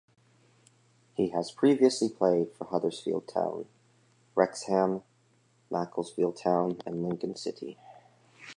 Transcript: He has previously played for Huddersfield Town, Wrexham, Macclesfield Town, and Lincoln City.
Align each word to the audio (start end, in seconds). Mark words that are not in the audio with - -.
He 1.13 1.29
has 1.29 1.51
previously 1.51 2.09
played 2.09 2.51
for 2.53 2.65
Huddersfield 2.65 3.27
Town, 3.27 3.67
Wrexham, 4.33 5.03
Macclesfield 5.69 6.37
Town, 6.37 6.81
and 6.87 7.03
Lincoln 7.07 7.35
City. 7.35 7.77